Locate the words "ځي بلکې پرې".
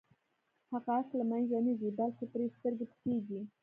1.79-2.45